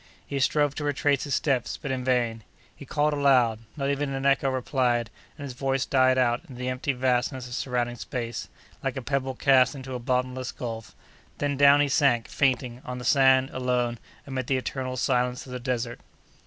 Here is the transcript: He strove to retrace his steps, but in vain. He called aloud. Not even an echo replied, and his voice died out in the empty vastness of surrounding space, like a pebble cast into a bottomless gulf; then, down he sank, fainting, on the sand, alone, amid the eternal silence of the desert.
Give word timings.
He 0.25 0.39
strove 0.39 0.73
to 0.73 0.83
retrace 0.83 1.25
his 1.25 1.35
steps, 1.35 1.77
but 1.77 1.91
in 1.91 2.03
vain. 2.03 2.41
He 2.75 2.87
called 2.87 3.13
aloud. 3.13 3.59
Not 3.77 3.89
even 3.91 4.15
an 4.15 4.25
echo 4.25 4.49
replied, 4.49 5.11
and 5.37 5.43
his 5.43 5.53
voice 5.53 5.85
died 5.85 6.17
out 6.17 6.41
in 6.49 6.55
the 6.55 6.69
empty 6.69 6.91
vastness 6.91 7.47
of 7.47 7.53
surrounding 7.53 7.97
space, 7.97 8.47
like 8.83 8.97
a 8.97 9.03
pebble 9.03 9.35
cast 9.35 9.75
into 9.75 9.93
a 9.93 9.99
bottomless 9.99 10.51
gulf; 10.53 10.95
then, 11.37 11.55
down 11.55 11.81
he 11.81 11.87
sank, 11.87 12.27
fainting, 12.29 12.81
on 12.83 12.97
the 12.97 13.05
sand, 13.05 13.51
alone, 13.53 13.99
amid 14.25 14.47
the 14.47 14.57
eternal 14.57 14.97
silence 14.97 15.45
of 15.45 15.51
the 15.51 15.59
desert. 15.59 15.99